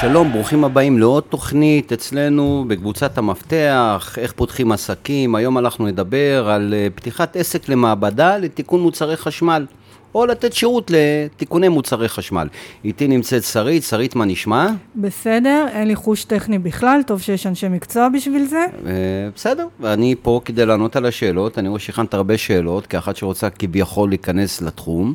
[0.00, 5.34] שלום, ברוכים הבאים לעוד תוכנית אצלנו בקבוצת המפתח, איך פותחים עסקים.
[5.34, 9.66] היום אנחנו נדבר על אה, פתיחת עסק למעבדה לתיקון מוצרי חשמל,
[10.14, 12.48] או לתת שירות לתיקוני מוצרי חשמל.
[12.84, 14.68] איתי נמצאת שרית, שרית, מה נשמע?
[14.96, 18.66] בסדר, אין לי חוש טכני בכלל, טוב שיש אנשי מקצוע בשביל זה.
[18.86, 18.92] אה,
[19.34, 21.58] בסדר, ואני פה כדי לענות על השאלות.
[21.58, 25.14] אני רואה שהכנת הרבה שאלות, כאחת שרוצה כביכול להיכנס לתחום.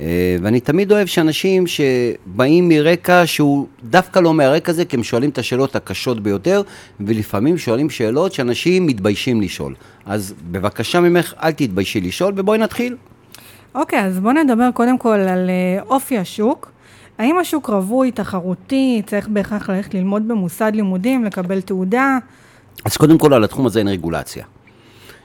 [0.00, 5.30] אה, ואני תמיד אוהב שאנשים שבאים מרקע שהוא דווקא לא מהרקע הזה, כי הם שואלים
[5.30, 6.62] את השאלות הקשות ביותר,
[7.00, 9.74] ולפעמים שואלים שאלות שאנשים מתביישים לשאול.
[10.06, 12.96] אז בבקשה ממך, אל תתביישי לשאול, ובואי נתחיל.
[13.74, 16.70] אוקיי, אז בואו נדבר קודם כל על אה, אופי השוק.
[17.18, 22.18] האם השוק רווי, תחרותי, צריך בהכרח ללכת ללמוד במוסד לימודים, לקבל תעודה?
[22.84, 24.44] אז קודם כל, על התחום הזה אין רגולציה.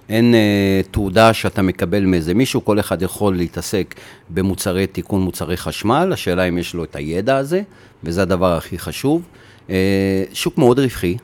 [0.10, 3.96] אין אה, תעודה שאתה מקבל מאיזה מישהו, כל אחד יכול להתעסק
[4.30, 7.62] במוצרי תיקון מוצרי חשמל, השאלה אם יש לו את הידע הזה,
[8.04, 9.22] וזה הדבר הכי חשוב.
[9.70, 11.18] אה, שוק מאוד רווחי,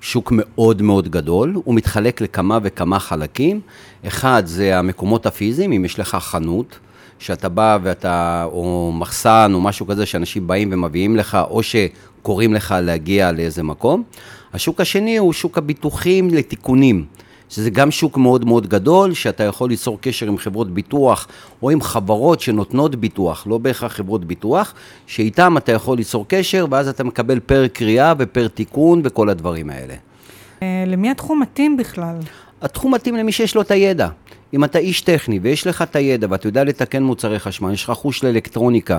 [0.00, 3.60] שוק מאוד מאוד גדול, הוא מתחלק לכמה וכמה חלקים.
[4.06, 6.78] אחד זה המקומות הפיזיים, אם יש לך חנות,
[7.18, 12.74] שאתה בא ואתה, או מחסן או משהו כזה, שאנשים באים ומביאים לך, או שקוראים לך
[12.82, 14.02] להגיע לאיזה מקום.
[14.52, 17.04] השוק השני הוא שוק הביטוחים לתיקונים.
[17.52, 21.28] שזה גם שוק מאוד מאוד גדול, שאתה יכול ליצור קשר עם חברות ביטוח
[21.62, 24.74] או עם חברות שנותנות ביטוח, לא בהכרח חברות ביטוח,
[25.06, 29.94] שאיתם אתה יכול ליצור קשר, ואז אתה מקבל פר קריאה ופר תיקון וכל הדברים האלה.
[30.62, 32.16] אה, למי התחום מתאים בכלל?
[32.62, 34.08] התחום מתאים למי שיש לו את הידע.
[34.54, 37.90] אם אתה איש טכני ויש לך את הידע ואתה יודע לתקן מוצרי חשמל, יש לך
[37.90, 38.98] חוש לאלקטרוניקה,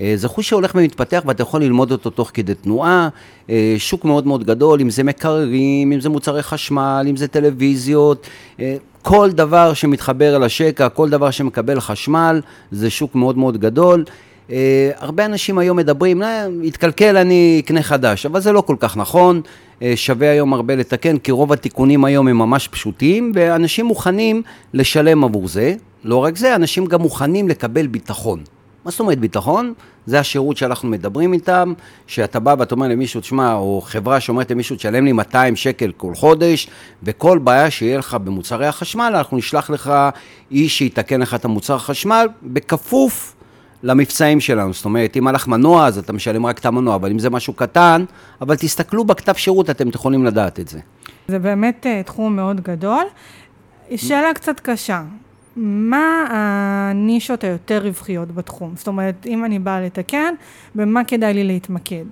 [0.00, 3.08] אה, זה חוש שהולך ומתפתח ואתה יכול ללמוד אותו תוך כדי תנועה,
[3.50, 8.26] אה, שוק מאוד מאוד גדול, אם זה מקררים, אם זה מוצרי חשמל, אם זה טלוויזיות,
[8.60, 14.04] אה, כל דבר שמתחבר אל השקע, כל דבר שמקבל חשמל, זה שוק מאוד מאוד גדול.
[14.48, 14.52] Uh,
[14.96, 16.22] הרבה אנשים היום מדברים,
[16.64, 21.18] התקלקל אני אקנה חדש, אבל זה לא כל כך נכון, uh, שווה היום הרבה לתקן,
[21.18, 24.42] כי רוב התיקונים היום הם ממש פשוטים, ואנשים מוכנים
[24.74, 25.74] לשלם עבור זה.
[26.04, 28.42] לא רק זה, אנשים גם מוכנים לקבל ביטחון.
[28.84, 29.74] מה זאת אומרת ביטחון?
[30.06, 31.72] זה השירות שאנחנו מדברים איתם,
[32.06, 36.14] שאתה בא ואתה אומר למישהו, תשמע, או חברה שאומרת למישהו, תשלם לי 200 שקל כל
[36.14, 36.68] חודש,
[37.02, 39.92] וכל בעיה שיהיה לך במוצרי החשמל, אנחנו נשלח לך
[40.50, 43.33] איש שיתקן לך את המוצר החשמל, בכפוף
[43.84, 44.72] למבצעים שלנו.
[44.72, 47.52] זאת אומרת, אם הלך מנוע, אז אתה משלם רק את המנוע, אבל אם זה משהו
[47.52, 48.04] קטן,
[48.40, 50.78] אבל תסתכלו בכתב שירות, אתם יכולים לדעת את זה.
[51.28, 53.04] זה באמת uh, תחום מאוד גדול.
[53.96, 55.02] שאלה קצת קשה,
[55.56, 58.72] מה הנישות היותר רווחיות בתחום?
[58.76, 60.34] זאת אומרת, אם אני באה לתקן,
[60.74, 62.04] במה כדאי לי להתמקד?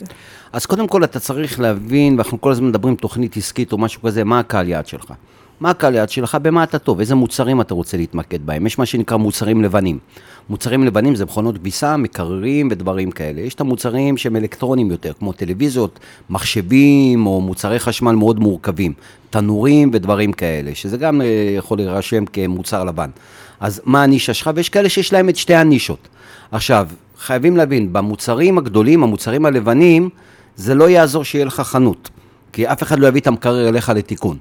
[0.52, 4.24] אז קודם כל אתה צריך להבין, ואנחנו כל הזמן מדברים תוכנית עסקית או משהו כזה,
[4.24, 5.12] מה הקהל יעד שלך.
[5.62, 8.66] מה הקהל יעד שלך, במה אתה טוב, איזה מוצרים אתה רוצה להתמקד בהם.
[8.66, 9.98] יש מה שנקרא מוצרים לבנים.
[10.48, 13.40] מוצרים לבנים זה מכונות כביסה, מקררים ודברים כאלה.
[13.40, 16.00] יש את המוצרים שהם אלקטרונים יותר, כמו טלוויזיות,
[16.30, 18.92] מחשבים או מוצרי חשמל מאוד מורכבים,
[19.30, 23.10] תנורים ודברים כאלה, שזה גם אה, יכול להירשם כמוצר לבן.
[23.60, 24.50] אז מה הנישה שלך?
[24.54, 26.08] ויש כאלה שיש להם את שתי הנישות.
[26.52, 30.08] עכשיו, חייבים להבין, במוצרים הגדולים, המוצרים הלבנים,
[30.56, 32.10] זה לא יעזור שיהיה לך חנות,
[32.52, 34.36] כי אף אחד לא יביא את המקרר אליך לתיקון.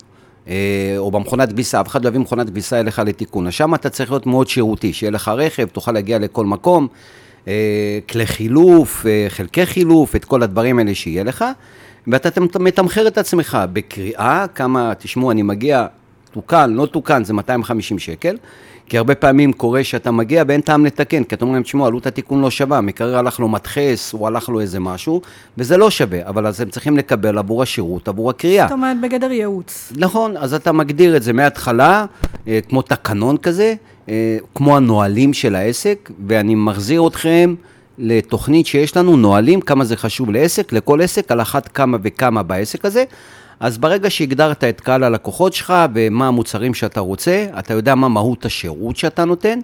[0.48, 3.48] אה, או במכונת כביסה, אף אחד לא יביא מכונת כביסה אליך לתיקון.
[3.48, 6.88] אז שם אתה צריך להיות מאוד שירותי, שיהיה לך רכב, תוכל להגיע לכל מקום,
[7.48, 11.46] אה, כלי חילוף, אה, חלקי חילוף, את כל הדברים האלה שיהיה לך,
[12.08, 15.86] ואתה מתמחר את עצמך בקריאה, כמה, תשמעו, אני מגיע,
[16.34, 18.38] תוקן, לא תוקן, זה 250 שקל.
[18.92, 22.08] כי הרבה פעמים קורה שאתה מגיע ואין טעם לתקן, כי אתה אומר להם, תשמעו, עלות
[22.08, 25.22] התיקון לא שווה, מקרר הלך לו מדחס, הוא הלך לו איזה משהו,
[25.58, 28.66] וזה לא שווה, אבל אז הם צריכים לקבל עבור השירות, עבור הקריאה.
[28.68, 29.94] זאת אומרת, בגדר ייעוץ.
[29.98, 32.06] נכון, אז אתה מגדיר את זה מההתחלה,
[32.48, 33.74] אה, כמו תקנון כזה,
[34.10, 37.56] אה, כמו הנהלים של העסק, ואני מחזיר אתכם
[37.98, 42.86] לתוכנית שיש לנו, נהלים, כמה זה חשוב לעסק, לכל עסק, על אחת כמה וכמה בעסק
[42.86, 43.04] הזה.
[43.62, 48.46] אז ברגע שהגדרת את קהל הלקוחות שלך ומה המוצרים שאתה רוצה, אתה יודע מה מהות
[48.46, 49.60] השירות שאתה נותן,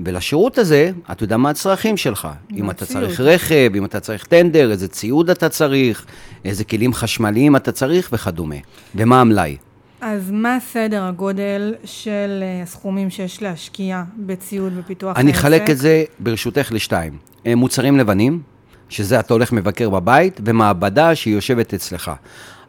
[0.00, 2.28] ולשירות הזה, אתה יודע מה הצרכים שלך.
[2.56, 6.06] אם אתה צריך רכב, אם אתה צריך טנדר, איזה ציוד אתה צריך,
[6.44, 8.56] איזה כלים חשמליים אתה צריך וכדומה.
[8.94, 9.56] ומה המלאי.
[10.00, 16.04] אז מה סדר הגודל של אה, הסכומים שיש להשקיע בציוד ופיתוח אני אחלק את זה,
[16.18, 17.18] ברשותך, לשתיים.
[17.46, 18.42] אה, מוצרים לבנים,
[18.88, 22.10] שזה אתה הולך מבקר בבית, ומעבדה שהיא יושבת אצלך.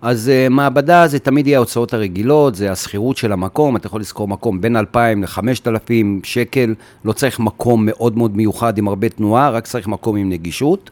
[0.01, 4.27] אז uh, מעבדה זה תמיד יהיה ההוצאות הרגילות, זה השכירות של המקום, אתה יכול לשכור
[4.27, 5.91] מקום בין 2,000 ל-5,000
[6.23, 6.73] שקל,
[7.05, 10.89] לא צריך מקום מאוד מאוד מיוחד עם הרבה תנועה, רק צריך מקום עם נגישות.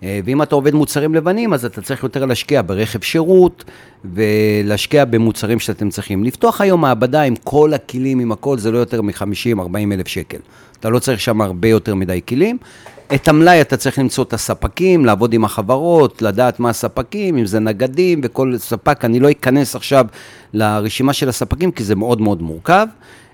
[0.00, 3.64] Uh, ואם אתה עובד מוצרים לבנים, אז אתה צריך יותר להשקיע ברכב שירות,
[4.04, 6.24] ולהשקיע במוצרים שאתם צריכים.
[6.24, 10.38] לפתוח היום מעבדה עם כל הכלים, עם הכל, זה לא יותר מ-50-40 אלף שקל.
[10.80, 12.58] אתה לא צריך שם הרבה יותר מדי כלים.
[13.14, 17.60] את המלאי אתה צריך למצוא את הספקים, לעבוד עם החברות, לדעת מה הספקים, אם זה
[17.60, 20.06] נגדים וכל ספק, אני לא אכנס עכשיו
[20.52, 22.86] לרשימה של הספקים, כי זה מאוד מאוד מורכב.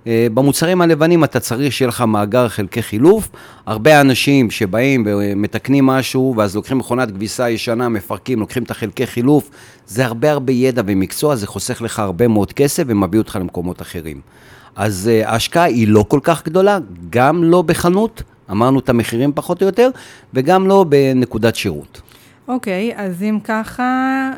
[0.07, 3.29] אה, במוצרים הלבנים אתה צריך שיהיה לך מאגר חלקי חילוף.
[3.67, 9.51] הרבה אנשים שבאים ומתקנים משהו, ואז לוקחים מכונת כביסה ישנה, מפרקים, לוקחים את החלקי חילוף,
[9.87, 14.21] זה הרבה הרבה ידע ומקצוע, זה חוסך לך הרבה מאוד כסף ומביא אותך למקומות אחרים.
[14.77, 16.79] אז אה, ההשקעה היא לא כל כך גדולה,
[17.11, 19.91] גם לא בחנות, אמרנו את המחירים פחות או יותר,
[20.35, 22.01] וגם לא בנקודת שירות.
[22.49, 23.83] אוקיי, אז אם ככה,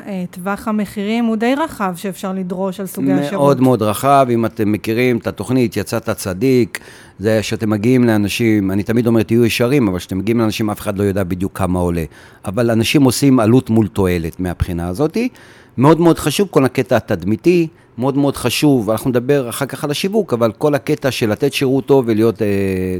[0.07, 3.31] אה, טווח המחירים הוא די רחב שאפשר לדרוש על סוגי השירות.
[3.31, 6.79] מאוד מאוד רחב, אם אתם מכירים את התוכנית, יצאת צדיק,
[7.19, 10.97] זה שאתם מגיעים לאנשים, אני תמיד אומר, תהיו ישרים, אבל כשאתם מגיעים לאנשים, אף אחד
[10.97, 12.03] לא יודע בדיוק כמה עולה.
[12.45, 15.29] אבל אנשים עושים עלות מול תועלת מהבחינה הזאתי.
[15.77, 17.67] מאוד מאוד חשוב כל הקטע התדמיתי,
[17.97, 21.85] מאוד מאוד חשוב, אנחנו נדבר אחר כך על השיווק, אבל כל הקטע של לתת שירות
[21.85, 22.47] טוב ולהיות, אה,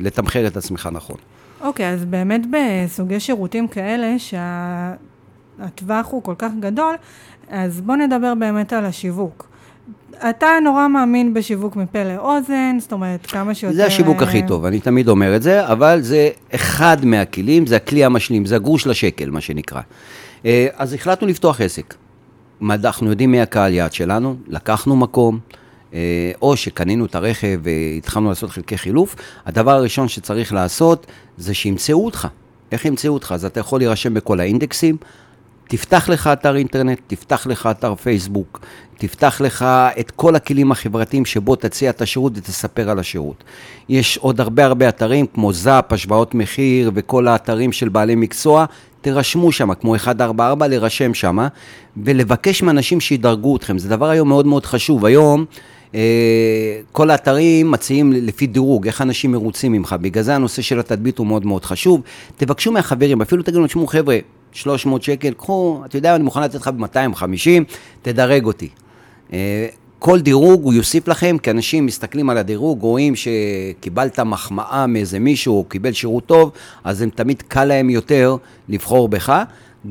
[0.01, 1.17] לתמחר את עצמך נכון.
[1.61, 4.15] אוקיי, אז באמת בסוגי שירותים כאלה,
[5.57, 6.95] שהטווח הוא כל כך גדול,
[7.49, 9.47] אז בוא נדבר באמת על השיווק.
[10.29, 13.75] אתה נורא מאמין בשיווק מפה לאוזן, זאת אומרת, כמה שיותר...
[13.75, 18.05] זה השיווק הכי טוב, אני תמיד אומר את זה, אבל זה אחד מהכלים, זה הכלי
[18.05, 19.81] המשלים, זה הגרוש לשקל, מה שנקרא.
[20.45, 21.95] אה, אז החלטנו לפתוח עסק.
[22.61, 25.39] אנחנו יודעים מי הקהל יעד שלנו, לקחנו מקום,
[25.93, 29.15] אה, או שקנינו את הרכב והתחלנו לעשות חלקי חילוף,
[29.45, 31.05] הדבר הראשון שצריך לעשות
[31.37, 32.27] זה שימצאו אותך.
[32.71, 33.31] איך ימצאו אותך?
[33.31, 34.97] אז אתה יכול להירשם בכל האינדקסים,
[35.67, 38.59] תפתח לך אתר אינטרנט, תפתח לך אתר פייסבוק,
[38.97, 39.65] תפתח לך
[39.99, 43.43] את כל הכלים החברתיים שבו תציע את השירות ותספר על השירות.
[43.89, 48.65] יש עוד הרבה הרבה אתרים כמו זאפ, השוואות מחיר וכל האתרים של בעלי מקצוע,
[49.01, 51.47] תירשמו שם, כמו 144, להירשם שם,
[51.97, 53.77] ולבקש מאנשים שידרגו אתכם.
[53.77, 55.05] זה דבר היום מאוד מאוד חשוב.
[55.05, 55.45] היום...
[55.95, 61.17] אה, כל האתרים מציעים לפי דירוג, איך אנשים מרוצים ממך, בגלל זה הנושא של התדבית
[61.17, 62.01] הוא מאוד מאוד חשוב.
[62.37, 64.17] תבקשו מהחברים, אפילו תגידו, תשמעו חבר'ה,
[64.55, 67.63] 300 שקל, קחו, אתה יודע, אני מוכן לתת לך ב-250,
[68.01, 68.69] תדרג אותי.
[69.33, 69.67] אה,
[69.99, 75.57] כל דירוג הוא יוסיף לכם, כי אנשים מסתכלים על הדירוג, רואים שקיבלת מחמאה מאיזה מישהו,
[75.57, 76.51] או קיבל שירות טוב,
[76.83, 78.35] אז הם תמיד קל להם יותר
[78.69, 79.43] לבחור בך.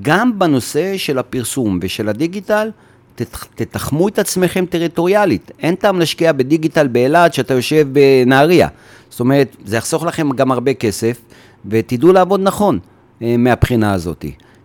[0.02, 2.70] גם בנושא של הפרסום ושל הדיגיטל,
[3.54, 5.50] תתחמו את עצמכם טריטוריאלית.
[5.58, 8.68] אין טעם להשקיע בדיגיטל באילת שאתה יושב בנהריה.
[9.10, 11.20] זאת אומרת, זה יחסוך לכם גם הרבה כסף,
[11.66, 12.78] ותדעו לעבוד נכון
[13.22, 14.24] אה, מהבחינה הזאת.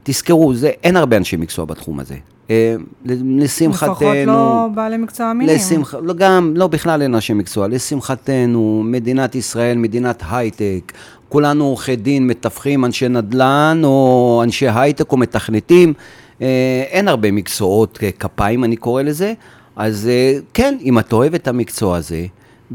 [0.09, 2.15] תזכרו, זה, אין הרבה אנשי מקצוע בתחום הזה.
[2.49, 2.75] אה,
[3.05, 3.91] לשמחתנו...
[3.91, 5.55] לפחות לא בעלי מקצוע אמינים.
[5.55, 7.67] לשמח, לא, גם, לא, בכלל אין אנשי מקצוע.
[7.67, 10.93] לשמחתנו, מדינת ישראל, מדינת הייטק,
[11.29, 15.93] כולנו עורכי דין, מתווכים, אנשי נדל"ן, או אנשי הייטק או מתכנתים.
[16.41, 19.33] אה, אין הרבה מקצועות אה, כפיים, אני קורא לזה.
[19.75, 20.09] אז
[20.53, 22.25] כן, אם אתה אוהב את המקצוע הזה,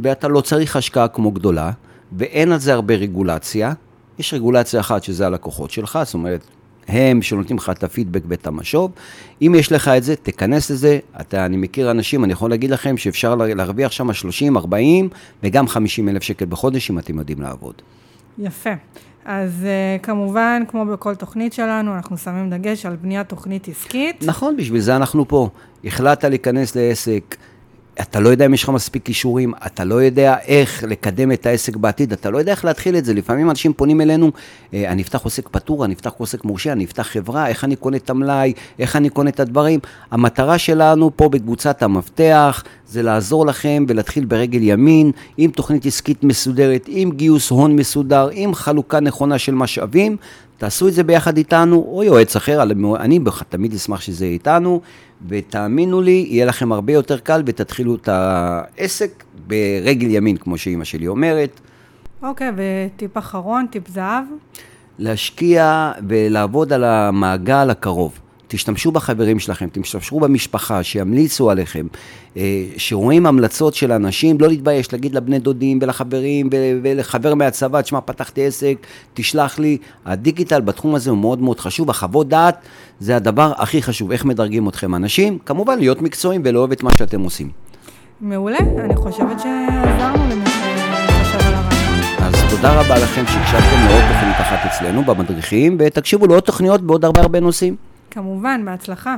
[0.02, 1.70] ואתה לא צריך השקעה כמו גדולה,
[2.12, 3.72] ואין על זה הרבה רגולציה,
[4.18, 6.40] יש רגולציה אחת שזה הלקוחות שלך, זאת אומרת,
[6.88, 8.90] הם שנותנים לך את הפידבק ואת המשוב.
[9.42, 10.98] אם יש לך את זה, תיכנס לזה.
[11.20, 15.08] אתה, אני מכיר אנשים, אני יכול להגיד לכם שאפשר להרוויח שם 30, 40
[15.42, 17.74] וגם 50 אלף שקל בחודש, אם אתם יודעים לעבוד.
[18.38, 18.70] יפה.
[19.24, 24.24] אז uh, כמובן, כמו בכל תוכנית שלנו, אנחנו שמים דגש על בניית תוכנית עסקית.
[24.26, 25.48] נכון, בשביל זה אנחנו פה.
[25.84, 27.36] החלטת להיכנס לעסק,
[28.00, 31.76] אתה לא יודע אם יש לך מספיק כישורים, אתה לא יודע איך לקדם את העסק
[31.76, 33.14] בעתיד, אתה לא יודע איך להתחיל את זה.
[33.14, 34.30] לפעמים אנשים פונים אלינו,
[34.74, 37.96] אה, אני אפתח עוסק פטור, אני אפתח עוסק מורשה, אני אפתח חברה, איך אני קונה
[37.96, 39.80] את המלאי, איך אני קונה את הדברים.
[40.10, 46.84] המטרה שלנו פה בקבוצת המפתח זה לעזור לכם ולהתחיל ברגל ימין, עם תוכנית עסקית מסודרת,
[46.88, 50.16] עם גיוס הון מסודר, עם חלוקה נכונה של משאבים.
[50.58, 52.62] תעשו את זה ביחד איתנו, או יועץ אחר,
[52.96, 54.80] אני תמיד אשמח שזה יהיה איתנו,
[55.28, 61.08] ותאמינו לי, יהיה לכם הרבה יותר קל ותתחילו את העסק ברגל ימין, כמו שאימא שלי
[61.08, 61.60] אומרת.
[62.22, 64.24] אוקיי, okay, וטיפ אחרון, טיפ זהב?
[64.98, 68.18] להשקיע ולעבוד על המעגל הקרוב.
[68.54, 71.86] תשתמשו בחברים שלכם, תשתמשו במשפחה, שימליצו עליכם,
[72.36, 76.48] אה, שרואים המלצות של אנשים, לא להתבייש, להגיד לבני דודים ולחברים
[76.82, 78.76] ולחבר מהצבא, תשמע, פתחתי עסק,
[79.14, 79.78] תשלח לי.
[80.04, 82.58] הדיגיטל בתחום הזה הוא מאוד מאוד חשוב, החוות דעת
[83.00, 87.20] זה הדבר הכי חשוב, איך מדרגים אתכם אנשים, כמובן להיות מקצועיים ולאהוב את מה שאתם
[87.20, 87.50] עושים.
[88.20, 92.00] מעולה, אני חושבת שעזרנו למי שחשב על הרעיון.
[92.22, 97.20] אז תודה רבה לכם שהקשבתם לעוד תוכנית אחת אצלנו במדריכים, ותקשיבו לעוד תוכניות בעוד הרבה
[97.20, 97.93] הרבה נושאים.
[98.14, 99.16] כמובן, בהצלחה.